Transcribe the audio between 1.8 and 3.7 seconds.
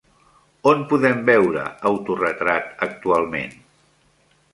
autoretrat actualment?